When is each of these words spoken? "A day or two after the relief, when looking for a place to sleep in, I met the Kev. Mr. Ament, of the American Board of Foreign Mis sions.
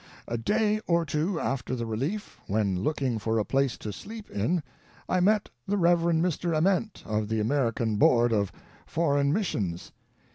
"A 0.27 0.35
day 0.35 0.79
or 0.87 1.05
two 1.05 1.39
after 1.39 1.75
the 1.75 1.85
relief, 1.85 2.39
when 2.47 2.81
looking 2.81 3.19
for 3.19 3.37
a 3.37 3.45
place 3.45 3.77
to 3.77 3.93
sleep 3.93 4.31
in, 4.31 4.63
I 5.07 5.19
met 5.19 5.51
the 5.67 5.75
Kev. 5.77 6.19
Mr. 6.19 6.57
Ament, 6.57 7.03
of 7.05 7.29
the 7.29 7.39
American 7.39 7.97
Board 7.97 8.33
of 8.33 8.51
Foreign 8.87 9.31
Mis 9.31 9.45
sions. 9.45 9.91